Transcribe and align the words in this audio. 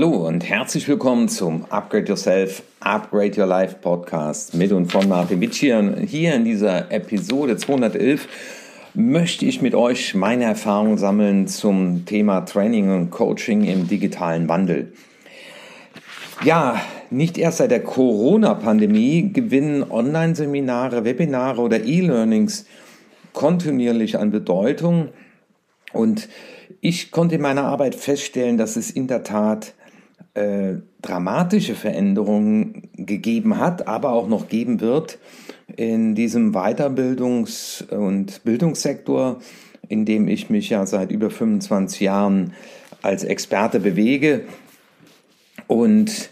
Hallo 0.00 0.28
und 0.28 0.48
herzlich 0.48 0.86
willkommen 0.86 1.28
zum 1.28 1.64
Upgrade 1.70 2.06
Yourself, 2.06 2.62
Upgrade 2.78 3.32
Your 3.36 3.48
Life 3.48 3.78
Podcast 3.80 4.54
mit 4.54 4.70
und 4.70 4.92
von 4.92 5.08
Martin 5.08 5.40
Witschier. 5.40 5.96
Hier 6.06 6.36
in 6.36 6.44
dieser 6.44 6.92
Episode 6.92 7.56
211 7.56 8.28
möchte 8.94 9.44
ich 9.44 9.60
mit 9.60 9.74
euch 9.74 10.14
meine 10.14 10.44
Erfahrungen 10.44 10.98
sammeln 10.98 11.48
zum 11.48 12.04
Thema 12.04 12.42
Training 12.42 12.94
und 12.94 13.10
Coaching 13.10 13.64
im 13.64 13.88
digitalen 13.88 14.48
Wandel. 14.48 14.92
Ja, 16.44 16.80
nicht 17.10 17.36
erst 17.36 17.58
seit 17.58 17.72
der 17.72 17.82
Corona-Pandemie 17.82 19.32
gewinnen 19.32 19.82
Online-Seminare, 19.82 21.04
Webinare 21.04 21.60
oder 21.60 21.82
E-Learnings 21.82 22.66
kontinuierlich 23.32 24.16
an 24.16 24.30
Bedeutung 24.30 25.08
und 25.92 26.28
ich 26.80 27.10
konnte 27.10 27.34
in 27.34 27.40
meiner 27.40 27.64
Arbeit 27.64 27.96
feststellen, 27.96 28.58
dass 28.58 28.76
es 28.76 28.92
in 28.92 29.08
der 29.08 29.24
Tat 29.24 29.74
äh, 30.38 30.82
dramatische 31.02 31.74
Veränderungen 31.74 32.88
gegeben 32.94 33.58
hat, 33.58 33.88
aber 33.88 34.12
auch 34.12 34.28
noch 34.28 34.48
geben 34.48 34.80
wird 34.80 35.18
in 35.76 36.14
diesem 36.14 36.54
Weiterbildungs- 36.54 37.88
und 37.88 38.42
Bildungssektor, 38.44 39.40
in 39.88 40.04
dem 40.04 40.28
ich 40.28 40.48
mich 40.50 40.70
ja 40.70 40.86
seit 40.86 41.10
über 41.10 41.30
25 41.30 42.00
Jahren 42.00 42.52
als 43.02 43.24
Experte 43.24 43.80
bewege. 43.80 44.44
Und 45.66 46.30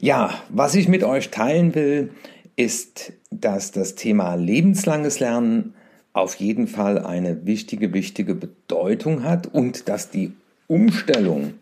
ja, 0.00 0.32
was 0.48 0.74
ich 0.74 0.88
mit 0.88 1.04
euch 1.04 1.30
teilen 1.30 1.74
will, 1.74 2.10
ist, 2.56 3.12
dass 3.30 3.72
das 3.72 3.94
Thema 3.94 4.34
lebenslanges 4.34 5.20
Lernen 5.20 5.74
auf 6.12 6.36
jeden 6.36 6.66
Fall 6.66 6.98
eine 6.98 7.46
wichtige, 7.46 7.92
wichtige 7.92 8.34
Bedeutung 8.34 9.22
hat 9.22 9.46
und 9.46 9.88
dass 9.88 10.10
die 10.10 10.32
Umstellung 10.66 11.54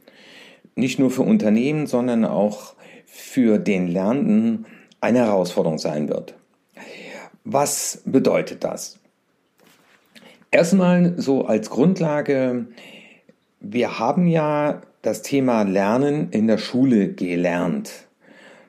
nicht 0.77 0.99
nur 0.99 1.11
für 1.11 1.23
Unternehmen, 1.23 1.87
sondern 1.87 2.25
auch 2.25 2.75
für 3.07 3.59
den 3.59 3.89
Lernenden 3.89 4.67
eine 5.01 5.21
Herausforderung 5.21 5.79
sein 5.79 6.09
wird. 6.09 6.35
Was 7.45 8.03
bedeutet 8.05 8.63
das? 8.63 8.99
Erstmal 10.51 11.15
so 11.17 11.47
als 11.47 11.71
Grundlage, 11.71 12.67
wir 13.61 13.99
haben 13.99 14.27
ja 14.27 14.83
das 15.03 15.23
Thema 15.23 15.63
Lernen 15.63 16.29
in 16.31 16.47
der 16.47 16.59
Schule 16.59 17.13
gelernt. 17.13 17.93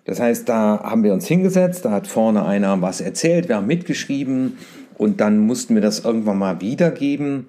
Das 0.05 0.19
heißt, 0.19 0.47
da 0.47 0.80
haben 0.83 1.03
wir 1.03 1.13
uns 1.13 1.28
hingesetzt, 1.28 1.83
da 1.83 1.91
hat 1.91 2.08
vorne 2.08 2.45
einer 2.45 2.81
was 2.81 3.02
erzählt, 3.02 3.50
wir 3.50 3.58
haben 3.58 3.67
mitgeschrieben 3.67 4.58
und 4.97 5.19
dann 5.19 5.39
mussten 5.39 5.75
wir 5.75 5.81
das 5.81 6.05
irgendwann 6.05 6.38
mal 6.38 6.61
wiedergeben. 6.61 7.47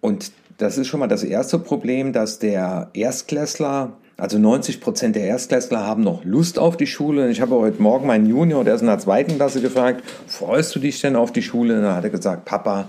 Und 0.00 0.32
das 0.58 0.78
ist 0.78 0.86
schon 0.86 1.00
mal 1.00 1.06
das 1.06 1.24
erste 1.24 1.58
Problem, 1.58 2.12
dass 2.12 2.38
der 2.38 2.90
Erstklässler, 2.94 3.92
also 4.16 4.38
90 4.38 4.80
Prozent 4.80 5.16
der 5.16 5.24
Erstklässler 5.24 5.84
haben 5.84 6.02
noch 6.02 6.24
Lust 6.24 6.58
auf 6.58 6.76
die 6.76 6.86
Schule. 6.86 7.30
Ich 7.30 7.40
habe 7.40 7.56
heute 7.56 7.82
Morgen 7.82 8.06
meinen 8.06 8.26
Junior, 8.26 8.64
der 8.64 8.74
ist 8.74 8.82
in 8.82 8.86
der 8.86 8.98
zweiten 8.98 9.36
Klasse, 9.36 9.60
gefragt, 9.60 10.04
freust 10.26 10.74
du 10.74 10.78
dich 10.78 11.00
denn 11.00 11.16
auf 11.16 11.32
die 11.32 11.42
Schule? 11.42 11.76
Und 11.76 11.82
dann 11.82 11.96
hat 11.96 12.04
er 12.04 12.10
gesagt, 12.10 12.44
Papa, 12.44 12.88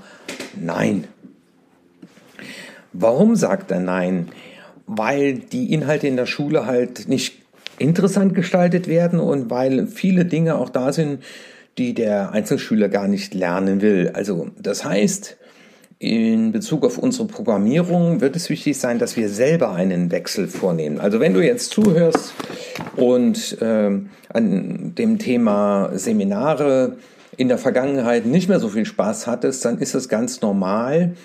nein. 0.59 1.05
Warum 2.93 3.35
sagt 3.35 3.71
er 3.71 3.79
nein? 3.79 4.29
Weil 4.87 5.33
die 5.39 5.73
Inhalte 5.73 6.07
in 6.07 6.15
der 6.15 6.27
Schule 6.27 6.65
halt 6.65 7.07
nicht 7.07 7.41
interessant 7.79 8.35
gestaltet 8.35 8.87
werden 8.87 9.19
und 9.19 9.49
weil 9.49 9.87
viele 9.87 10.25
Dinge 10.25 10.55
auch 10.55 10.69
da 10.69 10.93
sind, 10.93 11.23
die 11.77 11.93
der 11.93 12.31
Einzelschüler 12.31 12.87
gar 12.87 13.07
nicht 13.07 13.33
lernen 13.33 13.81
will. 13.81 14.11
Also 14.13 14.49
das 14.57 14.85
heißt, 14.85 15.37
in 15.99 16.51
Bezug 16.51 16.85
auf 16.85 16.97
unsere 16.97 17.27
Programmierung 17.27 18.19
wird 18.19 18.35
es 18.35 18.49
wichtig 18.49 18.77
sein, 18.77 18.99
dass 18.99 19.15
wir 19.15 19.29
selber 19.29 19.71
einen 19.71 20.11
Wechsel 20.11 20.47
vornehmen. 20.47 20.99
Also 20.99 21.19
wenn 21.19 21.33
du 21.33 21.41
jetzt 21.41 21.71
zuhörst 21.71 22.33
und 22.97 23.61
äh, 23.61 23.91
an 24.29 24.95
dem 24.95 25.19
Thema 25.19 25.91
Seminare 25.93 26.97
in 27.37 27.47
der 27.47 27.57
Vergangenheit 27.57 28.25
nicht 28.25 28.49
mehr 28.49 28.59
so 28.59 28.69
viel 28.69 28.85
Spaß 28.85 29.27
hattest, 29.27 29.63
dann 29.63 29.77
ist 29.79 29.95
das 29.95 30.09
ganz 30.09 30.41
normal, 30.41 31.15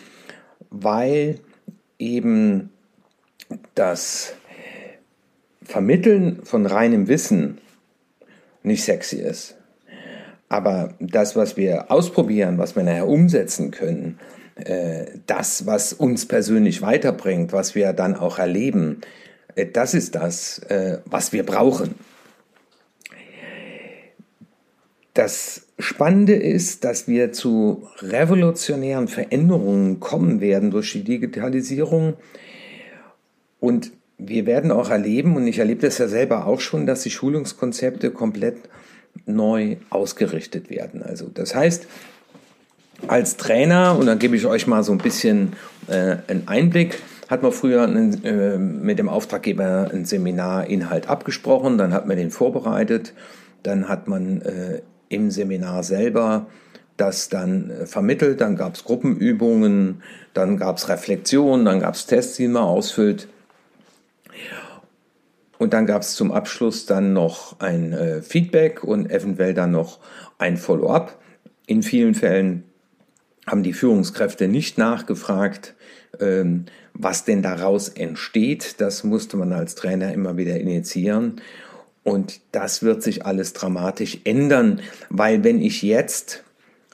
weil 0.70 1.40
eben 1.98 2.70
das 3.74 4.34
Vermitteln 5.62 6.40
von 6.44 6.66
reinem 6.66 7.08
Wissen 7.08 7.58
nicht 8.62 8.84
sexy 8.84 9.16
ist. 9.16 9.56
Aber 10.48 10.94
das, 10.98 11.36
was 11.36 11.56
wir 11.56 11.90
ausprobieren, 11.90 12.58
was 12.58 12.74
wir 12.74 12.82
nachher 12.82 13.08
umsetzen 13.08 13.70
können, 13.70 14.18
das, 15.26 15.66
was 15.66 15.92
uns 15.92 16.26
persönlich 16.26 16.82
weiterbringt, 16.82 17.52
was 17.52 17.74
wir 17.74 17.92
dann 17.92 18.16
auch 18.16 18.38
erleben, 18.38 19.00
äh, 19.54 19.66
das 19.66 19.94
ist 19.94 20.14
das, 20.14 20.58
äh, 20.70 20.98
was 21.04 21.32
wir 21.32 21.44
brauchen. 21.44 21.94
Das 25.14 25.66
Spannende 25.78 26.34
ist, 26.34 26.84
dass 26.84 27.08
wir 27.08 27.32
zu 27.32 27.88
revolutionären 27.98 29.08
Veränderungen 29.08 29.98
kommen 29.98 30.40
werden 30.40 30.70
durch 30.70 30.92
die 30.92 31.04
Digitalisierung. 31.04 32.14
Und 33.58 33.92
wir 34.16 34.46
werden 34.46 34.70
auch 34.70 34.90
erleben, 34.90 35.36
und 35.36 35.46
ich 35.46 35.58
erlebe 35.58 35.80
das 35.82 35.98
ja 35.98 36.06
selber 36.06 36.46
auch 36.46 36.60
schon, 36.60 36.86
dass 36.86 37.02
die 37.02 37.10
Schulungskonzepte 37.10 38.10
komplett 38.12 38.56
neu 39.26 39.76
ausgerichtet 39.90 40.70
werden. 40.70 41.02
Also 41.02 41.28
das 41.28 41.54
heißt, 41.54 41.88
als 43.08 43.36
Trainer, 43.36 43.96
und 43.98 44.06
dann 44.06 44.18
gebe 44.18 44.36
ich 44.36 44.46
euch 44.46 44.66
mal 44.66 44.82
so 44.82 44.92
ein 44.92 44.98
bisschen 44.98 45.54
äh, 45.88 46.16
einen 46.28 46.46
Einblick, 46.46 47.02
hat 47.28 47.42
man 47.42 47.52
früher 47.52 47.84
einen, 47.84 48.24
äh, 48.24 48.58
mit 48.58 48.98
dem 48.98 49.08
Auftraggeber 49.08 49.88
einen 49.90 50.04
Seminarinhalt 50.04 51.08
abgesprochen, 51.08 51.78
dann 51.78 51.92
hat 51.92 52.06
man 52.06 52.16
den 52.16 52.30
vorbereitet, 52.30 53.12
dann 53.62 53.88
hat 53.88 54.08
man 54.08 54.42
äh, 54.42 54.82
im 55.08 55.30
Seminar 55.30 55.82
selber 55.82 56.46
das 56.96 57.28
dann 57.28 57.70
äh, 57.70 57.86
vermittelt, 57.86 58.40
dann 58.40 58.56
gab 58.56 58.74
es 58.74 58.84
Gruppenübungen, 58.84 60.02
dann 60.34 60.56
gab 60.56 60.78
es 60.78 60.88
Reflexion, 60.88 61.64
dann 61.64 61.80
gab 61.80 61.94
es 61.94 62.06
Tests, 62.06 62.36
die 62.36 62.48
man 62.48 62.64
ausfüllt. 62.64 63.28
Und 65.58 65.74
dann 65.74 65.86
gab 65.86 66.02
es 66.02 66.14
zum 66.14 66.32
Abschluss 66.32 66.86
dann 66.86 67.12
noch 67.12 67.60
ein 67.60 67.92
äh, 67.92 68.22
Feedback 68.22 68.82
und 68.82 69.10
eventuell 69.10 69.52
dann 69.52 69.72
noch 69.72 69.98
ein 70.38 70.56
Follow-up. 70.56 71.18
In 71.66 71.82
vielen 71.82 72.14
Fällen 72.14 72.64
haben 73.50 73.62
die 73.62 73.72
Führungskräfte 73.72 74.48
nicht 74.48 74.78
nachgefragt, 74.78 75.74
ähm, 76.20 76.66
was 76.94 77.24
denn 77.24 77.42
daraus 77.42 77.88
entsteht. 77.88 78.80
Das 78.80 79.04
musste 79.04 79.36
man 79.36 79.52
als 79.52 79.74
Trainer 79.74 80.12
immer 80.12 80.36
wieder 80.36 80.58
initiieren. 80.58 81.40
Und 82.02 82.40
das 82.52 82.82
wird 82.82 83.02
sich 83.02 83.26
alles 83.26 83.52
dramatisch 83.52 84.18
ändern, 84.24 84.80
weil 85.10 85.44
wenn 85.44 85.60
ich 85.60 85.82
jetzt 85.82 86.44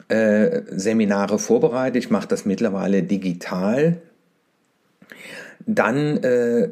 äh, 0.08 0.62
Seminare 0.70 1.38
vorbereite, 1.38 1.98
ich 1.98 2.10
mache 2.10 2.28
das 2.28 2.44
mittlerweile 2.44 3.02
digital, 3.02 4.00
dann 5.64 6.18
äh, 6.18 6.70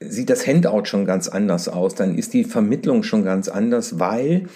sieht 0.00 0.30
das 0.30 0.46
Handout 0.46 0.84
schon 0.84 1.06
ganz 1.06 1.28
anders 1.28 1.68
aus, 1.68 1.94
dann 1.94 2.16
ist 2.16 2.34
die 2.34 2.44
Vermittlung 2.44 3.02
schon 3.02 3.24
ganz 3.24 3.48
anders, 3.48 3.98
weil 3.98 4.48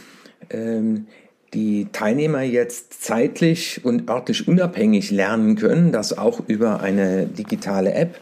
ähm, 0.50 1.06
die 1.54 1.88
Teilnehmer 1.92 2.42
jetzt 2.42 3.02
zeitlich 3.02 3.80
und 3.84 4.08
örtlich 4.08 4.46
unabhängig 4.46 5.10
lernen 5.10 5.56
können, 5.56 5.92
das 5.92 6.16
auch 6.16 6.40
über 6.46 6.80
eine 6.80 7.26
digitale 7.26 7.92
App. 7.92 8.18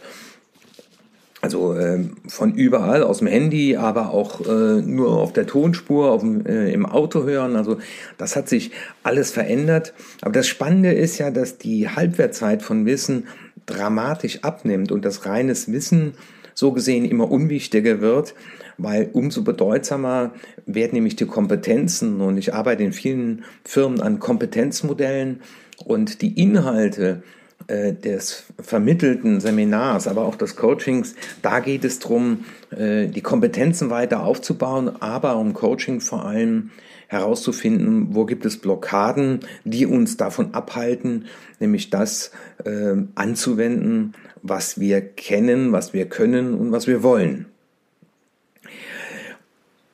Also 1.41 1.73
äh, 1.73 2.03
von 2.27 2.53
überall 2.53 3.01
aus 3.01 3.19
dem 3.19 3.27
Handy, 3.27 3.77
aber 3.77 4.11
auch 4.11 4.41
äh, 4.45 4.81
nur 4.81 5.17
auf 5.17 5.31
der 5.31 5.47
Tonspur, 5.47 6.11
auf 6.11 6.19
dem, 6.19 6.45
äh, 6.45 6.71
im 6.73 6.85
Auto 6.85 7.23
hören. 7.23 7.55
Also 7.55 7.77
das 8.17 8.35
hat 8.35 8.49
sich 8.49 8.71
alles 9.03 9.31
verändert. 9.31 9.93
Aber 10.21 10.33
das 10.33 10.47
Spannende 10.47 10.91
ist 10.91 11.17
ja, 11.17 11.31
dass 11.31 11.57
die 11.57 11.87
Halbwertzeit 11.87 12.61
von 12.61 12.85
Wissen 12.85 13.27
dramatisch 13.65 14.43
abnimmt 14.43 14.91
und 14.91 15.05
das 15.05 15.25
reines 15.25 15.71
Wissen 15.71 16.15
so 16.59 16.73
gesehen 16.73 17.05
immer 17.05 17.31
unwichtiger 17.31 18.01
wird, 18.01 18.35
weil 18.77 19.09
umso 19.13 19.43
bedeutsamer 19.43 20.33
werden 20.65 20.91
nämlich 20.95 21.15
die 21.15 21.25
Kompetenzen. 21.25 22.19
Und 22.19 22.37
ich 22.37 22.53
arbeite 22.53 22.83
in 22.83 22.91
vielen 22.91 23.45
Firmen 23.63 24.01
an 24.01 24.19
Kompetenzmodellen 24.19 25.39
und 25.85 26.21
die 26.21 26.37
Inhalte 26.37 27.23
äh, 27.69 27.93
des 27.93 28.45
vermittelten 28.59 29.39
Seminars, 29.39 30.07
aber 30.07 30.23
auch 30.23 30.35
des 30.35 30.55
Coachings, 30.55 31.15
da 31.41 31.59
geht 31.59 31.85
es 31.85 31.99
darum, 31.99 32.45
äh, 32.71 33.07
die 33.07 33.21
Kompetenzen 33.21 33.89
weiter 33.89 34.23
aufzubauen, 34.23 35.01
aber 35.01 35.37
um 35.37 35.53
Coaching 35.53 36.01
vor 36.01 36.25
allem 36.25 36.71
herauszufinden, 37.07 38.15
wo 38.15 38.25
gibt 38.25 38.45
es 38.45 38.57
Blockaden, 38.57 39.41
die 39.65 39.85
uns 39.85 40.17
davon 40.17 40.53
abhalten, 40.53 41.25
nämlich 41.59 41.89
das 41.89 42.31
äh, 42.65 42.95
anzuwenden, 43.15 44.13
was 44.41 44.79
wir 44.79 45.01
kennen, 45.01 45.71
was 45.71 45.93
wir 45.93 46.07
können 46.07 46.53
und 46.53 46.71
was 46.71 46.87
wir 46.87 47.03
wollen. 47.03 47.45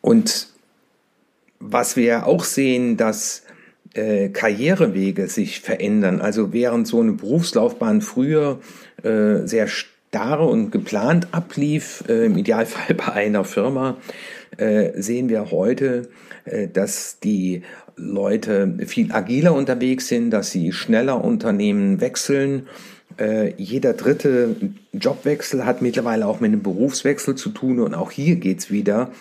Und 0.01 0.49
was 1.59 1.95
wir 1.95 2.25
auch 2.25 2.43
sehen, 2.43 2.95
dass 2.95 3.44
äh, 3.95 4.29
Karrierewege 4.29 5.27
sich 5.27 5.61
verändern. 5.61 6.21
Also 6.21 6.53
während 6.53 6.87
so 6.87 7.01
eine 7.01 7.13
Berufslaufbahn 7.13 8.01
früher 8.01 8.59
äh, 9.03 9.45
sehr 9.45 9.67
Jahre 10.15 10.45
und 10.45 10.71
geplant 10.71 11.27
ablief, 11.33 12.03
äh, 12.07 12.25
im 12.25 12.37
Idealfall 12.37 12.95
bei 12.95 13.11
einer 13.11 13.43
Firma, 13.43 13.97
äh, 14.57 14.91
sehen 15.01 15.27
wir 15.29 15.51
heute, 15.51 16.09
äh, 16.45 16.67
dass 16.69 17.19
die 17.19 17.63
Leute 17.97 18.77
viel 18.87 19.11
agiler 19.11 19.53
unterwegs 19.53 20.07
sind, 20.07 20.31
dass 20.31 20.51
sie 20.51 20.71
schneller 20.71 21.23
Unternehmen 21.23 21.99
wechseln. 22.01 22.67
Äh, 23.17 23.53
jeder 23.57 23.93
dritte 23.93 24.55
Jobwechsel 24.93 25.65
hat 25.65 25.81
mittlerweile 25.81 26.27
auch 26.27 26.39
mit 26.39 26.51
einem 26.51 26.63
Berufswechsel 26.63 27.35
zu 27.35 27.49
tun 27.49 27.79
und 27.79 27.93
auch 27.93 28.11
hier 28.11 28.37
geht's 28.37 28.71
wieder 28.71 29.11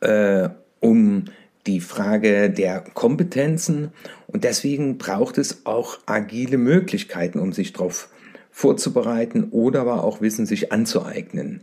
äh, 0.00 0.48
um 0.80 1.24
die 1.70 1.80
Frage 1.80 2.50
der 2.50 2.80
Kompetenzen 2.80 3.92
und 4.26 4.42
deswegen 4.42 4.98
braucht 4.98 5.38
es 5.38 5.64
auch 5.64 5.98
agile 6.04 6.58
Möglichkeiten, 6.58 7.38
um 7.38 7.52
sich 7.52 7.72
darauf 7.72 8.08
vorzubereiten 8.50 9.48
oder 9.52 9.82
aber 9.82 10.02
auch 10.02 10.20
Wissen 10.20 10.46
sich 10.46 10.72
anzueignen. 10.72 11.62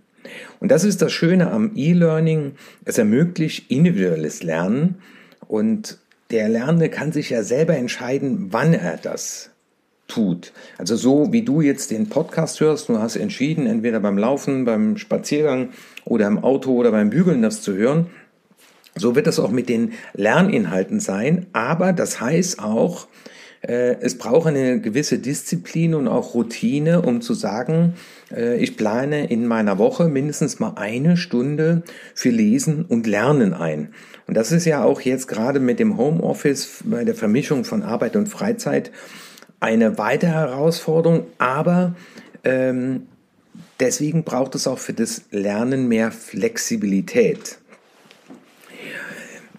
Und 0.59 0.71
das 0.71 0.85
ist 0.85 1.01
das 1.01 1.11
Schöne 1.11 1.51
am 1.51 1.71
E-Learning. 1.75 2.53
Es 2.85 2.97
ermöglicht 2.97 3.69
individuelles 3.69 4.43
Lernen 4.43 4.95
und 5.47 5.97
der 6.31 6.47
Lernende 6.47 6.89
kann 6.89 7.11
sich 7.11 7.29
ja 7.29 7.43
selber 7.43 7.75
entscheiden, 7.75 8.47
wann 8.51 8.73
er 8.73 8.97
das 8.97 9.51
tut. 10.07 10.53
Also 10.77 10.95
so 10.95 11.33
wie 11.33 11.41
du 11.41 11.59
jetzt 11.59 11.91
den 11.91 12.07
Podcast 12.07 12.61
hörst, 12.61 12.87
du 12.87 12.99
hast 12.99 13.17
entschieden, 13.17 13.67
entweder 13.67 13.99
beim 13.99 14.17
Laufen, 14.17 14.63
beim 14.63 14.95
Spaziergang 14.97 15.69
oder 16.05 16.27
im 16.27 16.39
Auto 16.39 16.73
oder 16.73 16.91
beim 16.91 17.09
Bügeln 17.09 17.41
das 17.41 17.61
zu 17.61 17.73
hören, 17.75 18.07
so 18.97 19.15
wird 19.15 19.27
es 19.27 19.39
auch 19.39 19.51
mit 19.51 19.69
den 19.69 19.93
Lerninhalten 20.13 20.99
sein, 20.99 21.47
aber 21.53 21.93
das 21.93 22.19
heißt 22.19 22.59
auch, 22.59 23.07
äh, 23.61 23.95
es 24.01 24.17
braucht 24.17 24.47
eine 24.47 24.79
gewisse 24.79 25.19
Disziplin 25.19 25.95
und 25.95 26.07
auch 26.07 26.33
Routine, 26.33 27.01
um 27.01 27.21
zu 27.21 27.33
sagen, 27.33 27.93
äh, 28.31 28.57
ich 28.57 28.77
plane 28.77 29.27
in 29.29 29.47
meiner 29.47 29.77
Woche 29.77 30.07
mindestens 30.07 30.59
mal 30.59 30.73
eine 30.75 31.17
Stunde 31.17 31.83
für 32.13 32.29
Lesen 32.29 32.85
und 32.85 33.07
Lernen 33.07 33.53
ein. 33.53 33.89
Und 34.27 34.35
das 34.35 34.51
ist 34.51 34.65
ja 34.65 34.83
auch 34.83 35.01
jetzt 35.01 35.27
gerade 35.27 35.59
mit 35.59 35.79
dem 35.79 35.97
Homeoffice, 35.97 36.83
bei 36.83 37.03
der 37.03 37.15
Vermischung 37.15 37.63
von 37.63 37.83
Arbeit 37.83 38.15
und 38.15 38.27
Freizeit 38.27 38.91
eine 39.59 39.97
weitere 39.97 40.31
Herausforderung, 40.31 41.25
aber 41.39 41.95
ähm, 42.43 43.07
deswegen 43.79 44.23
braucht 44.23 44.53
es 44.55 44.67
auch 44.67 44.79
für 44.79 44.93
das 44.93 45.23
Lernen 45.31 45.87
mehr 45.87 46.11
Flexibilität. 46.11 47.57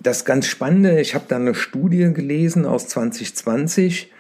Das 0.00 0.25
ganz 0.25 0.47
Spannende, 0.47 1.00
ich 1.00 1.15
habe 1.15 1.25
da 1.29 1.37
eine 1.37 1.55
Studie 1.55 2.12
gelesen 2.12 2.67
aus 2.67 2.87
2020, 2.89 4.12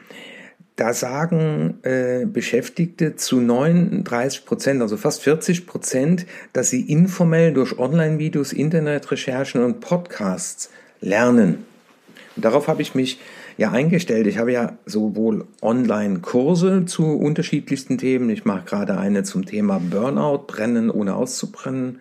da 0.74 0.92
sagen 0.92 1.78
äh, 1.82 2.24
Beschäftigte 2.24 3.16
zu 3.16 3.40
39 3.40 4.44
Prozent, 4.44 4.82
also 4.82 4.96
fast 4.96 5.22
40 5.22 5.66
Prozent, 5.66 6.26
dass 6.52 6.70
sie 6.70 6.82
informell 6.82 7.52
durch 7.52 7.78
Online-Videos, 7.78 8.52
Internetrecherchen 8.52 9.62
und 9.62 9.80
Podcasts 9.80 10.70
lernen. 11.00 11.64
Und 12.36 12.44
darauf 12.44 12.68
habe 12.68 12.82
ich 12.82 12.94
mich 12.94 13.18
ja 13.56 13.72
eingestellt. 13.72 14.28
Ich 14.28 14.38
habe 14.38 14.52
ja 14.52 14.78
sowohl 14.86 15.46
Online-Kurse 15.62 16.84
zu 16.86 17.06
unterschiedlichsten 17.18 17.98
Themen. 17.98 18.30
Ich 18.30 18.44
mache 18.44 18.64
gerade 18.64 18.98
eine 18.98 19.24
zum 19.24 19.46
Thema 19.46 19.80
Burnout, 19.80 20.44
Brennen 20.46 20.90
ohne 20.90 21.16
auszubrennen 21.16 22.00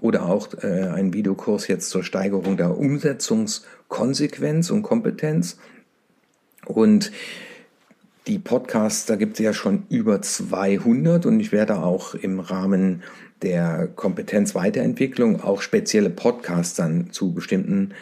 oder 0.00 0.26
auch 0.26 0.48
äh, 0.62 0.88
ein 0.94 1.12
Videokurs 1.12 1.68
jetzt 1.68 1.90
zur 1.90 2.04
Steigerung 2.04 2.56
der 2.56 2.76
Umsetzungskonsequenz 2.76 4.70
und 4.70 4.82
Kompetenz. 4.82 5.58
Und 6.66 7.12
die 8.26 8.38
Podcasts, 8.38 9.06
da 9.06 9.16
gibt 9.16 9.34
es 9.34 9.44
ja 9.44 9.52
schon 9.52 9.84
über 9.88 10.20
200 10.20 11.26
und 11.26 11.40
ich 11.40 11.52
werde 11.52 11.78
auch 11.78 12.14
im 12.14 12.40
Rahmen 12.40 13.02
der 13.42 13.88
Kompetenzweiterentwicklung 13.94 15.42
auch 15.42 15.60
spezielle 15.60 16.10
Podcasts 16.10 16.74
dann 16.74 17.10
zu 17.10 17.32
bestimmten 17.32 17.92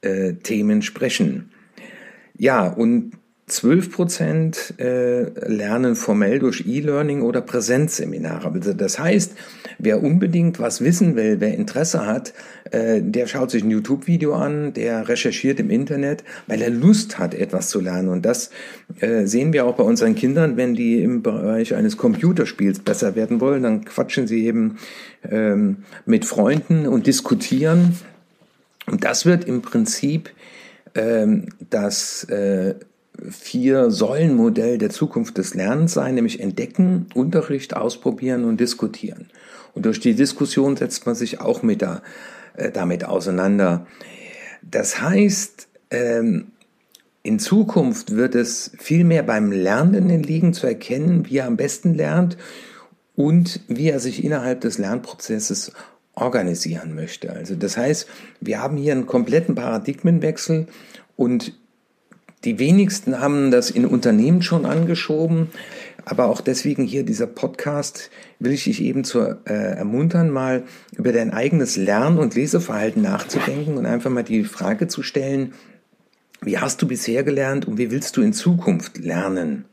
äh, 0.00 0.34
Themen 0.34 0.82
sprechen. 0.82 1.50
Ja, 2.36 2.66
und 2.66 3.12
12 3.46 3.92
Prozent 3.92 4.74
äh, 4.78 5.24
lernen 5.46 5.96
formell 5.96 6.38
durch 6.38 6.64
E-Learning 6.66 7.20
oder 7.20 7.42
Präsenzseminare. 7.42 8.50
Also 8.50 8.72
das 8.72 8.98
heißt, 8.98 9.34
wer 9.78 10.02
unbedingt 10.02 10.58
was 10.58 10.80
wissen 10.80 11.14
will, 11.14 11.40
wer 11.40 11.54
Interesse 11.54 12.06
hat, 12.06 12.32
äh, 12.70 13.02
der 13.02 13.26
schaut 13.26 13.50
sich 13.50 13.62
ein 13.62 13.70
YouTube-Video 13.70 14.32
an, 14.34 14.72
der 14.72 15.08
recherchiert 15.08 15.60
im 15.60 15.68
Internet, 15.68 16.24
weil 16.46 16.62
er 16.62 16.70
Lust 16.70 17.18
hat, 17.18 17.34
etwas 17.34 17.68
zu 17.68 17.80
lernen. 17.80 18.08
Und 18.08 18.24
das 18.24 18.48
äh, 19.00 19.26
sehen 19.26 19.52
wir 19.52 19.66
auch 19.66 19.76
bei 19.76 19.84
unseren 19.84 20.14
Kindern, 20.14 20.56
wenn 20.56 20.74
die 20.74 21.02
im 21.02 21.22
Bereich 21.22 21.74
eines 21.74 21.98
Computerspiels 21.98 22.78
besser 22.78 23.14
werden 23.14 23.42
wollen, 23.42 23.62
dann 23.62 23.84
quatschen 23.84 24.26
sie 24.26 24.46
eben 24.46 24.78
ähm, 25.30 25.84
mit 26.06 26.24
Freunden 26.24 26.86
und 26.86 27.06
diskutieren. 27.06 27.98
Und 28.86 29.04
das 29.04 29.26
wird 29.26 29.44
im 29.44 29.60
Prinzip 29.60 30.30
ähm, 30.94 31.48
das 31.68 32.24
äh, 32.24 32.74
Vier-Säulen-Modell 33.28 34.78
der 34.78 34.90
Zukunft 34.90 35.38
des 35.38 35.54
Lernens 35.54 35.94
sein, 35.94 36.14
nämlich 36.14 36.40
entdecken, 36.40 37.06
Unterricht 37.14 37.76
ausprobieren 37.76 38.44
und 38.44 38.58
diskutieren. 38.58 39.30
Und 39.74 39.86
durch 39.86 40.00
die 40.00 40.14
Diskussion 40.14 40.76
setzt 40.76 41.06
man 41.06 41.14
sich 41.14 41.40
auch 41.40 41.62
mit 41.62 41.82
da, 41.82 42.02
äh, 42.56 42.70
damit 42.70 43.04
auseinander. 43.04 43.86
Das 44.62 45.00
heißt, 45.00 45.68
ähm, 45.90 46.48
in 47.22 47.38
Zukunft 47.38 48.14
wird 48.16 48.34
es 48.34 48.72
viel 48.78 49.04
mehr 49.04 49.22
beim 49.22 49.50
Lernenden 49.50 50.22
liegen, 50.22 50.52
zu 50.52 50.66
erkennen, 50.66 51.26
wie 51.26 51.38
er 51.38 51.46
am 51.46 51.56
besten 51.56 51.94
lernt 51.94 52.36
und 53.16 53.60
wie 53.68 53.88
er 53.88 54.00
sich 54.00 54.22
innerhalb 54.22 54.60
des 54.60 54.78
Lernprozesses 54.78 55.72
organisieren 56.14 56.94
möchte. 56.94 57.32
Also 57.32 57.54
das 57.54 57.76
heißt, 57.76 58.06
wir 58.40 58.60
haben 58.60 58.76
hier 58.76 58.92
einen 58.92 59.06
kompletten 59.06 59.54
Paradigmenwechsel 59.54 60.66
und 61.16 61.54
die 62.44 62.58
wenigsten 62.58 63.20
haben 63.20 63.50
das 63.50 63.70
in 63.70 63.86
Unternehmen 63.86 64.42
schon 64.42 64.66
angeschoben, 64.66 65.48
aber 66.04 66.26
auch 66.26 66.40
deswegen 66.40 66.84
hier 66.84 67.02
dieser 67.02 67.26
Podcast 67.26 68.10
will 68.38 68.52
ich 68.52 68.64
dich 68.64 68.82
eben 68.82 69.04
zu 69.04 69.20
äh, 69.20 69.52
ermuntern, 69.76 70.30
mal 70.30 70.64
über 70.96 71.12
dein 71.12 71.32
eigenes 71.32 71.76
Lern- 71.76 72.18
und 72.18 72.34
Leseverhalten 72.34 73.02
nachzudenken 73.02 73.78
und 73.78 73.86
einfach 73.86 74.10
mal 74.10 74.22
die 74.22 74.44
Frage 74.44 74.86
zu 74.88 75.02
stellen, 75.02 75.54
wie 76.42 76.58
hast 76.58 76.82
du 76.82 76.86
bisher 76.86 77.22
gelernt 77.22 77.66
und 77.66 77.78
wie 77.78 77.90
willst 77.90 78.16
du 78.16 78.22
in 78.22 78.34
Zukunft 78.34 78.98
lernen? 78.98 79.64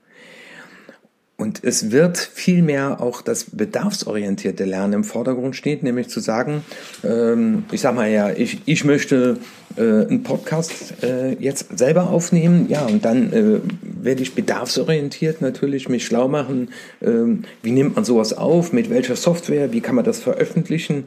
Und 1.36 1.63
es 1.63 1.89
wird 1.89 2.19
vielmehr 2.19 3.01
auch 3.01 3.24
das 3.24 3.45
bedarfsorientierte 3.50 4.63
Lernen 4.63 4.93
im 4.93 5.03
Vordergrund 5.03 5.55
stehen, 5.55 5.79
nämlich 5.81 6.07
zu 6.07 6.19
sagen, 6.19 6.63
ähm, 7.03 7.65
ich 7.72 7.81
sag 7.81 7.95
mal 7.95 8.10
ja, 8.10 8.29
ich, 8.29 8.62
ich 8.65 8.86
möchte 8.86 9.39
äh, 9.77 9.81
einen 9.81 10.23
Podcast 10.23 11.03
äh, 11.03 11.33
jetzt 11.33 11.77
selber 11.77 12.09
aufnehmen, 12.09 12.67
ja, 12.69 12.85
und 12.85 13.05
dann 13.05 13.33
äh, 13.33 13.59
werde 13.81 14.21
ich 14.21 14.35
bedarfsorientiert 14.35 15.41
natürlich 15.41 15.89
mich 15.89 16.05
schlau 16.05 16.27
machen, 16.27 16.69
ähm, 17.01 17.43
wie 17.61 17.71
nimmt 17.71 17.95
man 17.95 18.05
sowas 18.05 18.33
auf, 18.33 18.73
mit 18.73 18.89
welcher 18.89 19.15
Software, 19.15 19.71
wie 19.71 19.81
kann 19.81 19.95
man 19.95 20.05
das 20.05 20.19
veröffentlichen. 20.19 21.05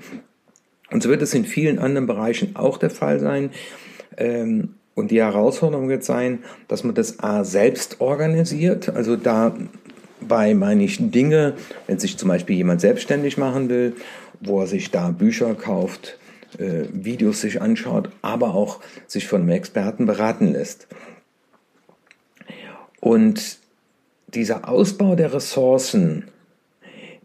Und 0.90 1.02
so 1.02 1.09
wird 1.09 1.23
es 1.23 1.35
in 1.35 1.44
vielen 1.44 1.78
anderen 1.78 2.06
Bereichen 2.06 2.56
auch 2.56 2.78
der 2.78 2.90
Fall 2.90 3.21
sein. 3.21 3.50
Ähm, 4.16 4.75
und 4.94 5.11
die 5.11 5.21
Herausforderung 5.21 5.88
wird 5.88 6.04
sein, 6.04 6.40
dass 6.68 6.85
man 6.85 6.94
das 6.94 7.18
A 7.18 7.44
selbst 7.44 8.00
organisiert, 8.00 8.88
also 8.88 9.16
da 9.16 9.56
bei 10.21 10.54
meine 10.54 10.85
ich 10.85 10.99
Dinge, 11.00 11.54
wenn 11.87 11.99
sich 11.99 12.16
zum 12.16 12.28
Beispiel 12.28 12.56
jemand 12.56 12.80
selbstständig 12.80 13.37
machen 13.37 13.68
will, 13.68 13.94
wo 14.40 14.61
er 14.61 14.66
sich 14.66 14.90
da 14.90 15.11
Bücher 15.11 15.54
kauft, 15.54 16.18
äh, 16.59 16.85
Videos 16.93 17.41
sich 17.41 17.61
anschaut, 17.61 18.11
aber 18.23 18.55
auch 18.55 18.81
sich 19.07 19.27
von 19.27 19.43
einem 19.43 19.51
Experten 19.51 20.07
beraten 20.07 20.53
lässt. 20.53 20.87
Und 23.01 23.59
dieser 24.29 24.69
Ausbau 24.69 25.15
der 25.15 25.33
Ressourcen, 25.33 26.25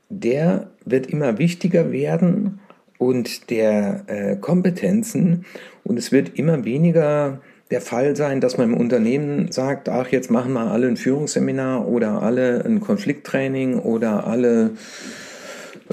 der 0.09 0.69
wird 0.85 1.07
immer 1.07 1.37
wichtiger 1.37 1.91
werden 1.91 2.59
und 2.97 3.49
der 3.49 4.03
äh, 4.07 4.35
Kompetenzen 4.35 5.45
und 5.83 5.97
es 5.97 6.11
wird 6.11 6.37
immer 6.37 6.65
weniger 6.65 7.41
der 7.71 7.81
Fall 7.81 8.15
sein, 8.15 8.41
dass 8.41 8.57
man 8.57 8.73
im 8.73 8.77
Unternehmen 8.77 9.51
sagt, 9.51 9.89
ach, 9.89 10.07
jetzt 10.09 10.31
machen 10.31 10.53
wir 10.53 10.71
alle 10.71 10.87
ein 10.87 10.97
Führungsseminar 10.97 11.87
oder 11.87 12.23
alle 12.23 12.65
ein 12.65 12.79
Konflikttraining 12.81 13.79
oder 13.79 14.25
alle 14.25 14.71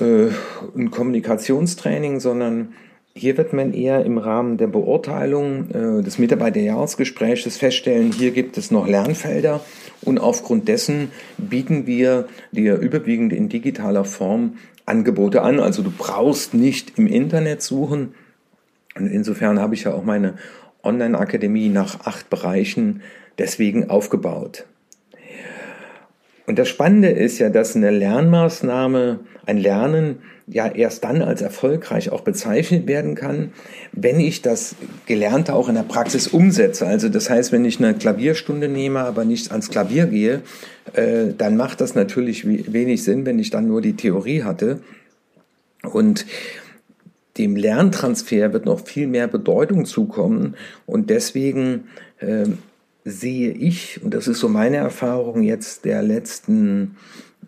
äh, 0.01 0.29
ein 0.77 0.91
Kommunikationstraining, 0.91 2.21
sondern 2.21 2.75
hier 3.17 3.37
wird 3.39 3.53
man 3.53 3.73
eher 3.73 4.05
im 4.05 4.19
Rahmen 4.19 4.59
der 4.59 4.67
Beurteilung 4.67 5.71
äh, 5.71 6.03
des 6.03 6.19
Mitarbeiterjahresgespräches 6.19 7.57
feststellen, 7.57 8.13
hier 8.13 8.31
gibt 8.31 8.59
es 8.59 8.71
noch 8.71 8.87
Lernfelder 8.87 9.61
und 10.03 10.19
aufgrund 10.19 10.69
dessen 10.69 11.11
bieten 11.39 11.87
wir 11.87 12.29
dir 12.53 12.77
überwiegend 12.77 13.33
in 13.33 13.49
digitaler 13.49 14.05
Form 14.05 14.59
Angebote 14.85 15.43
an. 15.43 15.61
Also 15.61 15.83
du 15.83 15.91
brauchst 15.97 16.55
nicht 16.55 16.99
im 16.99 17.07
Internet 17.07 17.63
suchen. 17.63 18.15
Und 18.95 19.09
insofern 19.09 19.61
habe 19.61 19.75
ich 19.75 19.85
ja 19.85 19.93
auch 19.93 20.05
meine 20.05 20.35
Online-Akademie 20.83 21.69
nach 21.69 22.07
acht 22.07 22.31
Bereichen 22.31 23.03
deswegen 23.39 23.91
aufgebaut. 23.91 24.67
Und 26.47 26.59
das 26.59 26.69
Spannende 26.69 27.09
ist 27.09 27.39
ja, 27.39 27.51
dass 27.51 27.75
eine 27.75 27.91
Lernmaßnahme, 27.91 29.21
ein 29.47 29.59
Lernen 29.59 30.19
ja 30.47 30.69
erst 30.69 31.03
dann 31.03 31.23
als 31.23 31.43
erfolgreich 31.43 32.11
auch 32.11 32.21
bezeichnet 32.21 32.87
werden 32.87 33.17
kann, 33.17 33.53
wenn 33.93 34.21
ich 34.21 34.43
das 34.43 34.77
Gelernte 35.07 35.55
auch 35.55 35.69
in 35.69 35.75
der 35.75 35.83
Praxis 35.83 36.29
umsetze. 36.29 36.87
Also 36.87 37.09
das 37.09 37.29
heißt, 37.29 37.51
wenn 37.51 37.65
ich 37.65 37.79
eine 37.79 37.95
Klavierstunde 37.95 38.69
nehme, 38.69 39.01
aber 39.01 39.25
nicht 39.25 39.51
ans 39.51 39.71
Klavier 39.71 40.07
gehe, 40.07 40.43
äh, 40.93 41.35
dann 41.37 41.57
macht 41.57 41.81
das 41.81 41.97
natürlich 41.97 42.47
wenig 42.47 43.03
Sinn, 43.03 43.27
wenn 43.27 43.41
ich 43.41 43.51
dann 43.51 43.67
nur 43.67 43.83
die 43.83 43.97
Theorie 43.97 44.45
hatte. 44.45 44.81
Und 45.83 46.27
dem 47.39 47.57
Lerntransfer 47.57 48.53
wird 48.53 48.67
noch 48.67 48.87
viel 48.87 49.09
mehr 49.09 49.27
Bedeutung 49.27 49.85
zukommen 49.85 50.55
und 50.87 51.11
deswegen 51.11 51.89
äh, 52.19 52.47
sehe 53.07 53.53
ich, 53.53 54.03
und 54.03 54.13
das 54.13 54.27
ist 54.27 54.41
so 54.41 54.49
meine 54.49 54.79
Erfahrung 54.79 55.43
jetzt 55.43 55.85
der 55.85 56.03
letzten 56.03 56.97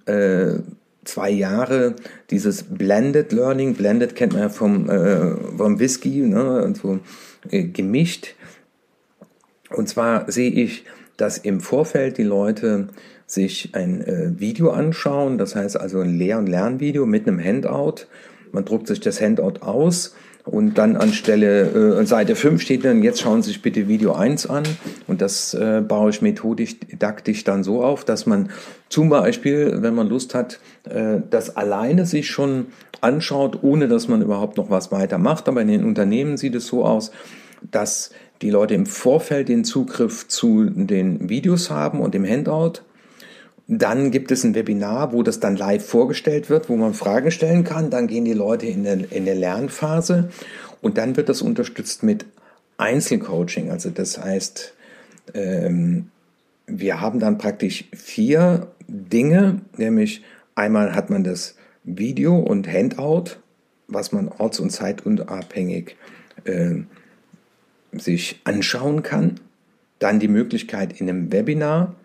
äh, 0.06 0.60
zwei 1.04 1.30
Jahre, 1.30 1.96
dieses 2.30 2.62
Blended 2.62 3.32
Learning, 3.32 3.74
Blended 3.74 4.14
kennt 4.14 4.34
man 4.34 4.42
ja 4.42 4.48
vom, 4.50 4.88
äh, 4.88 5.34
vom 5.56 5.80
Whisky, 5.80 6.20
ne, 6.20 6.62
und 6.62 6.76
so 6.76 7.00
äh, 7.50 7.64
gemischt. 7.64 8.36
Und 9.70 9.88
zwar 9.88 10.30
sehe 10.30 10.50
ich, 10.50 10.84
dass 11.16 11.38
im 11.38 11.60
Vorfeld 11.60 12.18
die 12.18 12.22
Leute 12.22 12.88
sich 13.26 13.70
ein 13.72 14.00
äh, 14.02 14.38
Video 14.38 14.70
anschauen, 14.70 15.38
das 15.38 15.56
heißt 15.56 15.78
also 15.78 16.00
ein 16.00 16.16
Lehr- 16.16 16.38
und 16.38 16.46
Lernvideo 16.46 17.04
mit 17.04 17.26
einem 17.26 17.42
Handout. 17.42 18.06
Man 18.52 18.64
druckt 18.64 18.86
sich 18.86 19.00
das 19.00 19.20
Handout 19.20 19.60
aus 19.60 20.14
und 20.44 20.78
dann 20.78 20.96
anstelle 20.96 21.98
äh, 21.98 22.06
Seite 22.06 22.36
5 22.36 22.62
steht 22.62 22.84
dann, 22.84 23.02
jetzt 23.02 23.20
schauen 23.20 23.42
Sie 23.42 23.50
sich 23.50 23.60
bitte 23.60 23.88
Video 23.88 24.14
1 24.14 24.46
an. 24.46 24.62
Und 25.08 25.20
das 25.20 25.54
äh, 25.54 25.80
baue 25.80 26.10
ich 26.10 26.22
methodisch, 26.22 26.78
didaktisch 26.78 27.42
dann 27.42 27.64
so 27.64 27.82
auf, 27.82 28.04
dass 28.04 28.26
man 28.26 28.50
zum 28.88 29.08
Beispiel, 29.08 29.78
wenn 29.82 29.94
man 29.94 30.08
Lust 30.08 30.34
hat, 30.34 30.60
äh, 30.88 31.20
das 31.28 31.56
alleine 31.56 32.06
sich 32.06 32.28
schon 32.28 32.66
anschaut, 33.00 33.62
ohne 33.62 33.88
dass 33.88 34.06
man 34.06 34.22
überhaupt 34.22 34.56
noch 34.56 34.70
was 34.70 34.92
weitermacht. 34.92 35.48
Aber 35.48 35.62
in 35.62 35.68
den 35.68 35.84
Unternehmen 35.84 36.36
sieht 36.36 36.54
es 36.54 36.66
so 36.66 36.84
aus, 36.84 37.10
dass 37.70 38.10
die 38.42 38.50
Leute 38.50 38.74
im 38.74 38.86
Vorfeld 38.86 39.48
den 39.48 39.64
Zugriff 39.64 40.28
zu 40.28 40.66
den 40.70 41.28
Videos 41.28 41.70
haben 41.70 42.00
und 42.00 42.14
dem 42.14 42.24
Handout 42.24 42.82
dann 43.68 44.10
gibt 44.10 44.32
es 44.32 44.44
ein 44.44 44.54
Webinar, 44.54 45.12
wo 45.12 45.22
das 45.22 45.40
dann 45.40 45.54
live 45.54 45.84
vorgestellt 45.84 46.48
wird, 46.48 46.70
wo 46.70 46.76
man 46.76 46.94
Fragen 46.94 47.30
stellen 47.30 47.64
kann. 47.64 47.90
Dann 47.90 48.06
gehen 48.06 48.24
die 48.24 48.32
Leute 48.32 48.66
in 48.66 48.82
der, 48.82 49.12
in 49.12 49.26
der 49.26 49.34
Lernphase 49.34 50.30
und 50.80 50.96
dann 50.96 51.16
wird 51.16 51.28
das 51.28 51.42
unterstützt 51.42 52.02
mit 52.02 52.24
Einzelcoaching. 52.78 53.70
Also 53.70 53.90
das 53.90 54.18
heißt, 54.18 54.72
ähm, 55.35 56.11
wir 56.66 57.00
haben 57.00 57.18
dann 57.18 57.38
praktisch 57.38 57.85
vier 57.92 58.68
Dinge, 58.87 59.62
nämlich 59.76 60.23
einmal 60.54 60.94
hat 60.94 61.11
man 61.11 61.25
das 61.25 61.56
Video 61.85 62.38
und 62.38 62.68
Handout, 62.68 63.37
was 63.87 64.12
man 64.12 64.28
orts- 64.28 64.61
und 64.61 64.70
zeitunabhängig 64.70 65.97
äh, 66.44 66.75
sich 67.92 68.40
anschauen 68.44 69.02
kann. 69.02 69.40
Dann 69.99 70.20
die 70.20 70.28
Möglichkeit 70.28 71.00
in 71.00 71.08
einem 71.08 71.32
Webinar 71.32 71.97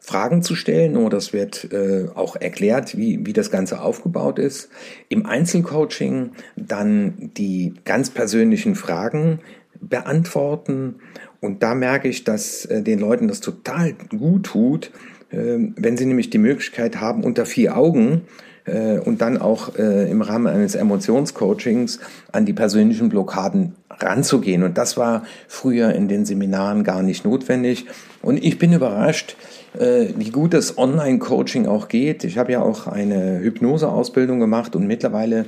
Fragen 0.00 0.42
zu 0.42 0.54
stellen 0.54 0.96
oder 0.96 1.18
das 1.18 1.34
wird 1.34 1.70
äh, 1.70 2.08
auch 2.14 2.34
erklärt, 2.34 2.96
wie, 2.96 3.26
wie 3.26 3.34
das 3.34 3.50
Ganze 3.50 3.82
aufgebaut 3.82 4.38
ist. 4.38 4.70
Im 5.10 5.26
Einzelcoaching 5.26 6.30
dann 6.56 7.30
die 7.36 7.74
ganz 7.84 8.08
persönlichen 8.08 8.74
Fragen 8.74 9.40
beantworten 9.80 10.96
und 11.40 11.62
da 11.62 11.74
merke 11.74 12.08
ich, 12.08 12.24
dass 12.24 12.64
äh, 12.64 12.82
den 12.82 12.98
Leuten 12.98 13.28
das 13.28 13.40
total 13.40 13.94
gut 14.16 14.46
tut, 14.46 14.90
äh, 15.30 15.58
wenn 15.76 15.96
sie 15.96 16.06
nämlich 16.06 16.30
die 16.30 16.38
Möglichkeit 16.38 17.00
haben, 17.00 17.24
unter 17.24 17.46
vier 17.46 17.76
Augen 17.76 18.22
äh, 18.64 18.98
und 18.98 19.20
dann 19.20 19.38
auch 19.38 19.76
äh, 19.76 20.10
im 20.10 20.22
Rahmen 20.22 20.46
eines 20.46 20.74
Emotionscoachings 20.74 22.00
an 22.32 22.44
die 22.44 22.52
persönlichen 22.52 23.08
Blockaden 23.08 23.74
ranzugehen. 23.90 24.62
Und 24.62 24.78
das 24.78 24.96
war 24.96 25.24
früher 25.48 25.92
in 25.92 26.08
den 26.08 26.24
Seminaren 26.24 26.84
gar 26.84 27.02
nicht 27.02 27.24
notwendig. 27.24 27.86
Und 28.22 28.42
ich 28.42 28.58
bin 28.58 28.72
überrascht, 28.72 29.36
äh, 29.78 30.08
wie 30.16 30.30
gut 30.30 30.54
das 30.54 30.78
Online-Coaching 30.78 31.66
auch 31.66 31.88
geht. 31.88 32.24
Ich 32.24 32.38
habe 32.38 32.52
ja 32.52 32.62
auch 32.62 32.86
eine 32.86 33.40
Hypnose-Ausbildung 33.40 34.40
gemacht 34.40 34.76
und 34.76 34.86
mittlerweile 34.86 35.46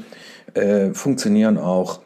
äh, 0.55 0.91
funktionieren 0.93 1.59
auch 1.59 2.01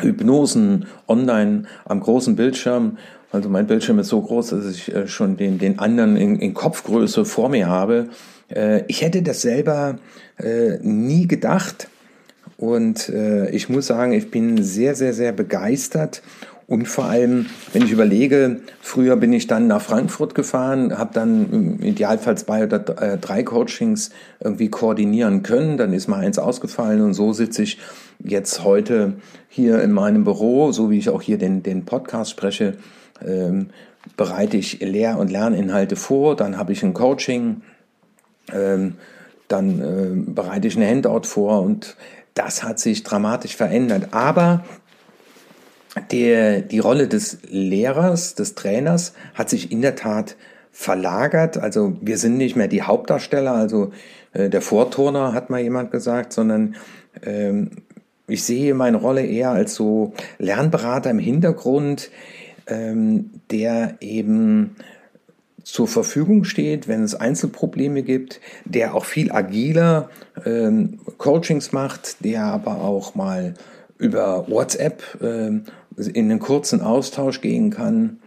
Hypnosen 0.00 0.86
online 1.08 1.64
am 1.84 2.00
großen 2.00 2.36
Bildschirm. 2.36 2.98
Also 3.32 3.48
mein 3.48 3.66
Bildschirm 3.66 3.98
ist 3.98 4.08
so 4.08 4.20
groß, 4.20 4.50
dass 4.50 4.66
ich 4.66 4.94
äh, 4.94 5.06
schon 5.08 5.36
den, 5.36 5.58
den 5.58 5.78
anderen 5.78 6.16
in, 6.16 6.36
in 6.36 6.54
Kopfgröße 6.54 7.24
vor 7.24 7.48
mir 7.48 7.68
habe. 7.68 8.08
Äh, 8.48 8.84
ich 8.88 9.02
hätte 9.02 9.22
das 9.22 9.42
selber 9.42 9.98
äh, 10.38 10.78
nie 10.82 11.26
gedacht. 11.26 11.88
Und 12.58 13.10
ich 13.50 13.68
muss 13.68 13.86
sagen, 13.86 14.12
ich 14.12 14.30
bin 14.30 14.62
sehr, 14.62 14.94
sehr, 14.94 15.12
sehr 15.12 15.32
begeistert 15.32 16.22
und 16.68 16.88
vor 16.88 17.04
allem, 17.04 17.46
wenn 17.72 17.82
ich 17.82 17.92
überlege, 17.92 18.60
früher 18.80 19.16
bin 19.16 19.32
ich 19.32 19.46
dann 19.46 19.68
nach 19.68 19.80
Frankfurt 19.80 20.34
gefahren, 20.34 20.98
habe 20.98 21.14
dann 21.14 21.52
im 21.52 21.82
Idealfall 21.82 22.36
zwei 22.36 22.64
oder 22.64 22.78
äh, 23.00 23.18
drei 23.18 23.44
Coachings 23.44 24.10
irgendwie 24.40 24.68
koordinieren 24.68 25.44
können. 25.44 25.76
Dann 25.76 25.92
ist 25.92 26.08
mal 26.08 26.20
eins 26.20 26.38
ausgefallen 26.38 27.02
und 27.02 27.14
so 27.14 27.32
sitze 27.32 27.62
ich 27.62 27.78
jetzt 28.18 28.64
heute 28.64 29.14
hier 29.48 29.80
in 29.80 29.92
meinem 29.92 30.24
Büro, 30.24 30.72
so 30.72 30.90
wie 30.90 30.98
ich 30.98 31.08
auch 31.08 31.22
hier 31.22 31.38
den, 31.38 31.62
den 31.62 31.84
Podcast 31.84 32.32
spreche, 32.32 32.74
ähm, 33.24 33.68
bereite 34.16 34.56
ich 34.56 34.80
Lehr- 34.80 35.18
und 35.18 35.30
Lerninhalte 35.30 35.94
vor. 35.94 36.34
Dann 36.34 36.58
habe 36.58 36.72
ich 36.72 36.82
ein 36.82 36.94
Coaching, 36.94 37.62
ähm, 38.52 38.94
dann 39.46 39.80
äh, 39.80 40.32
bereite 40.32 40.66
ich 40.66 40.76
ein 40.76 40.84
Handout 40.84 41.28
vor 41.28 41.62
und 41.62 41.96
das 42.34 42.64
hat 42.64 42.80
sich 42.80 43.04
dramatisch 43.04 43.54
verändert. 43.54 44.08
Aber 44.10 44.64
der, 46.10 46.60
die 46.60 46.78
Rolle 46.78 47.08
des 47.08 47.38
Lehrers, 47.48 48.34
des 48.34 48.54
Trainers 48.54 49.12
hat 49.34 49.50
sich 49.50 49.72
in 49.72 49.82
der 49.82 49.96
Tat 49.96 50.36
verlagert. 50.70 51.56
Also 51.56 51.96
wir 52.00 52.18
sind 52.18 52.36
nicht 52.36 52.56
mehr 52.56 52.68
die 52.68 52.82
Hauptdarsteller, 52.82 53.52
also 53.52 53.92
äh, 54.32 54.50
der 54.50 54.60
Vorturner 54.60 55.32
hat 55.32 55.50
mal 55.50 55.60
jemand 55.60 55.90
gesagt, 55.90 56.32
sondern 56.32 56.76
ähm, 57.24 57.70
ich 58.28 58.44
sehe 58.44 58.74
meine 58.74 58.98
Rolle 58.98 59.24
eher 59.24 59.50
als 59.50 59.74
so 59.74 60.12
Lernberater 60.38 61.10
im 61.10 61.18
Hintergrund, 61.18 62.10
ähm, 62.66 63.30
der 63.50 63.94
eben 64.00 64.76
zur 65.62 65.88
Verfügung 65.88 66.44
steht, 66.44 66.88
wenn 66.88 67.02
es 67.02 67.14
Einzelprobleme 67.14 68.02
gibt, 68.02 68.40
der 68.64 68.94
auch 68.94 69.04
viel 69.04 69.32
agiler 69.32 70.10
ähm, 70.44 71.00
Coachings 71.18 71.72
macht, 71.72 72.24
der 72.24 72.44
aber 72.44 72.82
auch 72.82 73.14
mal 73.14 73.54
über 73.98 74.46
WhatsApp 74.48 75.02
äh, 75.20 75.60
in 75.96 76.30
einen 76.30 76.40
kurzen 76.40 76.80
Austausch 76.80 77.40
gehen 77.40 77.70
kann. 77.70 78.18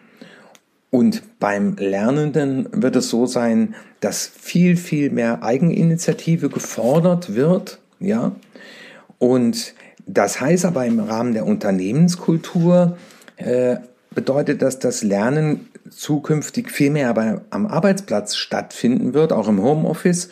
Und 0.91 1.39
beim 1.39 1.75
Lernenden 1.77 2.67
wird 2.71 2.95
es 2.95 3.09
so 3.09 3.27
sein, 3.27 3.75
dass 3.99 4.25
viel, 4.25 4.75
viel 4.75 5.11
mehr 5.11 5.43
Eigeninitiative 5.43 6.49
gefordert 6.49 7.35
wird, 7.35 7.79
ja. 7.99 8.31
Und 9.19 9.75
das 10.07 10.41
heißt 10.41 10.65
aber 10.65 10.85
im 10.85 10.99
Rahmen 10.99 11.33
der 11.33 11.45
Unternehmenskultur 11.45 12.97
äh, 13.35 13.77
bedeutet 14.15 14.61
das, 14.61 14.79
dass 14.79 15.03
Lernen 15.03 15.69
zukünftig 15.89 16.71
viel 16.71 16.89
mehr 16.89 17.09
aber 17.09 17.41
am 17.49 17.67
Arbeitsplatz 17.67 18.35
stattfinden 18.35 19.13
wird, 19.13 19.31
auch 19.33 19.47
im 19.47 19.61
Homeoffice. 19.61 20.29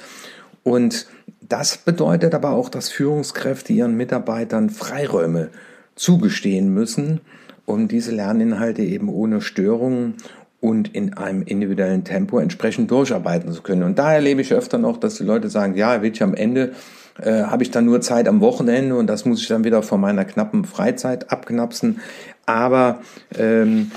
Und 0.63 1.07
das 1.41 1.77
bedeutet 1.77 2.33
aber 2.33 2.51
auch, 2.51 2.69
dass 2.69 2.89
Führungskräfte 2.89 3.73
ihren 3.73 3.95
Mitarbeitern 3.95 4.69
Freiräume 4.69 5.49
zugestehen 5.97 6.73
müssen, 6.73 7.19
um 7.65 7.89
diese 7.89 8.11
Lerninhalte 8.11 8.81
eben 8.81 9.09
ohne 9.09 9.41
Störungen 9.41 10.15
und 10.61 10.95
in 10.95 11.13
einem 11.13 11.43
individuellen 11.43 12.03
Tempo 12.03 12.39
entsprechend 12.39 12.89
durcharbeiten 12.89 13.51
zu 13.51 13.61
können. 13.61 13.83
Und 13.83 13.99
da 13.99 14.13
erlebe 14.13 14.41
ich 14.41 14.53
öfter 14.53 14.77
noch, 14.77 14.97
dass 14.97 15.15
die 15.15 15.23
Leute 15.23 15.49
sagen, 15.49 15.75
ja, 15.75 16.01
will 16.01 16.11
ich 16.11 16.23
am 16.23 16.33
Ende 16.33 16.71
äh, 17.21 17.43
habe 17.43 17.63
ich 17.63 17.71
dann 17.71 17.85
nur 17.85 18.01
Zeit 18.01 18.27
am 18.27 18.41
Wochenende 18.41 18.95
und 18.95 19.07
das 19.07 19.25
muss 19.25 19.41
ich 19.41 19.47
dann 19.47 19.63
wieder 19.63 19.81
von 19.81 19.99
meiner 19.99 20.25
knappen 20.25 20.65
Freizeit 20.65 21.31
abknapsen. 21.31 21.99
Aber 22.45 23.01
ähm, 23.37 23.91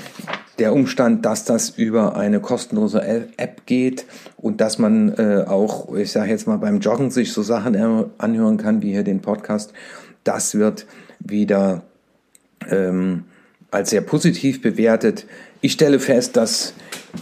der 0.59 0.73
Umstand, 0.73 1.25
dass 1.25 1.45
das 1.45 1.69
über 1.69 2.15
eine 2.15 2.39
kostenlose 2.39 3.01
App 3.37 3.65
geht 3.65 4.05
und 4.37 4.59
dass 4.59 4.77
man 4.77 5.13
äh, 5.17 5.45
auch, 5.47 5.93
ich 5.95 6.11
sage 6.11 6.29
jetzt 6.29 6.47
mal 6.47 6.57
beim 6.57 6.79
Joggen 6.79 7.11
sich 7.11 7.31
so 7.31 7.41
Sachen 7.41 7.75
anhören 8.17 8.57
kann, 8.57 8.81
wie 8.81 8.91
hier 8.91 9.03
den 9.03 9.21
Podcast, 9.21 9.73
das 10.23 10.55
wird 10.55 10.85
wieder 11.19 11.83
ähm, 12.69 13.23
als 13.71 13.89
sehr 13.89 14.01
positiv 14.01 14.61
bewertet. 14.61 15.25
Ich 15.61 15.73
stelle 15.73 15.99
fest, 15.99 16.37
dass 16.37 16.73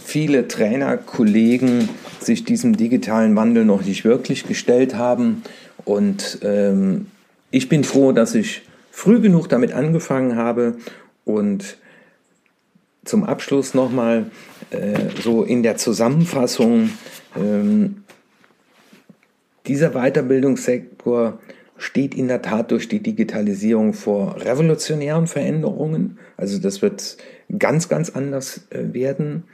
viele 0.04 0.48
Trainer, 0.48 0.96
Kollegen 0.96 1.88
sich 2.20 2.44
diesem 2.44 2.76
digitalen 2.76 3.36
Wandel 3.36 3.64
noch 3.64 3.82
nicht 3.84 4.04
wirklich 4.04 4.46
gestellt 4.46 4.96
haben. 4.96 5.42
Und 5.84 6.38
ähm, 6.42 7.06
ich 7.50 7.68
bin 7.68 7.84
froh, 7.84 8.12
dass 8.12 8.34
ich 8.34 8.62
früh 8.90 9.20
genug 9.20 9.48
damit 9.48 9.72
angefangen 9.72 10.36
habe 10.36 10.76
und 11.24 11.76
zum 13.04 13.24
Abschluss 13.24 13.74
nochmal, 13.74 14.26
äh, 14.70 15.08
so 15.22 15.42
in 15.42 15.62
der 15.62 15.76
Zusammenfassung, 15.76 16.90
ähm, 17.36 18.04
dieser 19.66 19.90
Weiterbildungssektor 19.90 21.38
steht 21.80 22.14
in 22.14 22.28
der 22.28 22.42
Tat 22.42 22.70
durch 22.72 22.88
die 22.88 23.02
Digitalisierung 23.02 23.94
vor 23.94 24.36
revolutionären 24.44 25.26
Veränderungen. 25.26 26.18
Also 26.36 26.58
das 26.58 26.82
wird 26.82 27.16
ganz, 27.58 27.88
ganz 27.88 28.10
anders 28.10 28.66
äh, 28.68 28.92
werden. 28.92 29.44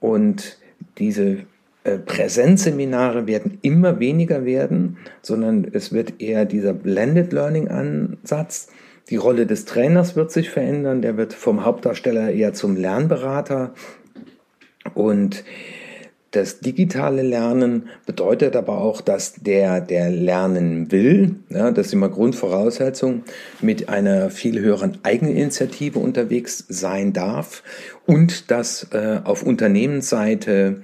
Und 0.00 0.58
diese 0.98 1.44
äh, 1.84 1.98
Präsenzseminare 1.98 3.28
werden 3.28 3.58
immer 3.62 4.00
weniger 4.00 4.44
werden, 4.44 4.96
sondern 5.22 5.68
es 5.72 5.92
wird 5.92 6.20
eher 6.20 6.44
dieser 6.44 6.74
Blended 6.74 7.32
Learning 7.32 7.68
Ansatz. 7.68 8.66
Die 9.08 9.16
Rolle 9.16 9.46
des 9.46 9.64
Trainers 9.64 10.16
wird 10.16 10.32
sich 10.32 10.50
verändern, 10.50 11.02
der 11.02 11.16
wird 11.16 11.34
vom 11.34 11.64
Hauptdarsteller 11.64 12.32
eher 12.32 12.52
zum 12.52 12.74
Lernberater 12.74 13.74
und 14.94 15.44
das 16.32 16.60
digitale 16.60 17.22
Lernen 17.22 17.88
bedeutet 18.06 18.56
aber 18.56 18.78
auch, 18.78 19.02
dass 19.02 19.34
der, 19.34 19.80
der 19.80 20.10
lernen 20.10 20.90
will, 20.90 21.36
ja, 21.50 21.70
das 21.70 21.88
ist 21.88 21.92
immer 21.92 22.08
Grundvoraussetzung, 22.08 23.22
mit 23.60 23.90
einer 23.90 24.30
viel 24.30 24.58
höheren 24.58 24.98
Eigeninitiative 25.02 25.98
unterwegs 25.98 26.64
sein 26.68 27.12
darf 27.12 27.62
und 28.06 28.50
dass 28.50 28.88
äh, 28.92 29.20
auf 29.24 29.42
Unternehmensseite 29.42 30.82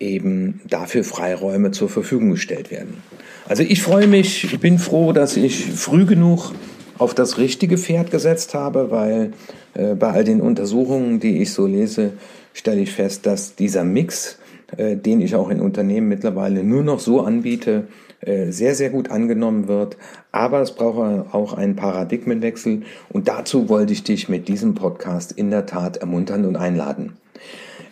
eben 0.00 0.62
dafür 0.66 1.04
Freiräume 1.04 1.70
zur 1.70 1.90
Verfügung 1.90 2.30
gestellt 2.30 2.70
werden. 2.70 3.02
Also 3.46 3.62
ich 3.62 3.82
freue 3.82 4.06
mich, 4.06 4.44
ich 4.44 4.60
bin 4.60 4.78
froh, 4.78 5.12
dass 5.12 5.36
ich 5.36 5.66
früh 5.66 6.06
genug 6.06 6.52
auf 6.96 7.14
das 7.14 7.36
richtige 7.36 7.76
Pferd 7.76 8.10
gesetzt 8.10 8.54
habe, 8.54 8.90
weil 8.90 9.32
äh, 9.74 9.94
bei 9.94 10.10
all 10.10 10.24
den 10.24 10.40
Untersuchungen, 10.40 11.20
die 11.20 11.42
ich 11.42 11.52
so 11.52 11.66
lese, 11.66 12.12
stelle 12.54 12.80
ich 12.80 12.92
fest, 12.92 13.26
dass 13.26 13.56
dieser 13.56 13.84
Mix 13.84 14.38
äh, 14.76 14.96
den 14.96 15.20
ich 15.20 15.34
auch 15.34 15.50
in 15.50 15.60
Unternehmen 15.60 16.08
mittlerweile 16.08 16.64
nur 16.64 16.82
noch 16.82 17.00
so 17.00 17.20
anbiete, 17.20 17.88
äh, 18.20 18.50
sehr, 18.50 18.74
sehr 18.74 18.90
gut 18.90 19.10
angenommen 19.10 19.68
wird. 19.68 19.96
Aber 20.32 20.60
es 20.60 20.72
braucht 20.72 21.34
auch 21.34 21.52
einen 21.52 21.76
Paradigmenwechsel 21.76 22.82
und 23.10 23.28
dazu 23.28 23.68
wollte 23.68 23.92
ich 23.92 24.02
dich 24.04 24.28
mit 24.28 24.48
diesem 24.48 24.74
Podcast 24.74 25.32
in 25.32 25.50
der 25.50 25.66
Tat 25.66 25.98
ermuntern 25.98 26.44
und 26.44 26.56
einladen. 26.56 27.14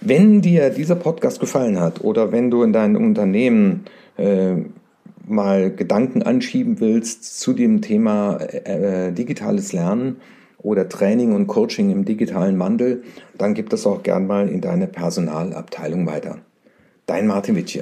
Wenn 0.01 0.41
dir 0.41 0.71
dieser 0.71 0.97
Podcast 0.97 1.39
gefallen 1.39 1.79
hat 1.79 2.03
oder 2.03 2.33
wenn 2.33 2.51
du 2.51 2.63
in 2.63 2.73
deinem 2.73 3.05
Unternehmen 3.05 3.85
äh, 4.17 4.55
mal 5.27 5.71
Gedanken 5.71 6.23
anschieben 6.23 6.81
willst 6.81 7.39
zu 7.39 7.53
dem 7.53 7.83
Thema 7.83 8.39
äh, 8.39 9.09
äh 9.09 9.13
digitales 9.13 9.73
Lernen 9.73 10.17
oder 10.59 10.89
Training 10.89 11.35
und 11.35 11.47
Coaching 11.47 11.91
im 11.91 12.05
digitalen 12.05 12.59
Wandel, 12.59 13.03
dann 13.37 13.55
gib 13.55 13.71
das 13.71 13.87
auch 13.87 14.03
gern 14.03 14.27
mal 14.27 14.49
in 14.49 14.61
deine 14.61 14.87
Personalabteilung 14.87 16.07
weiter. 16.07 16.39
Dein 17.07 17.27
Martin 17.27 17.57
Witsch 17.57 17.79